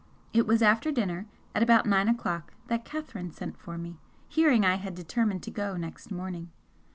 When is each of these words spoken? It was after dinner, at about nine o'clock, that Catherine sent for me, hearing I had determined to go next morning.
It 0.33 0.47
was 0.47 0.63
after 0.63 0.91
dinner, 0.91 1.27
at 1.53 1.61
about 1.61 1.85
nine 1.85 2.09
o'clock, 2.09 2.55
that 2.69 2.85
Catherine 2.85 3.31
sent 3.31 3.55
for 3.55 3.77
me, 3.77 3.99
hearing 4.27 4.65
I 4.65 4.77
had 4.77 4.95
determined 4.95 5.43
to 5.43 5.51
go 5.51 5.77
next 5.77 6.09
morning. 6.09 6.49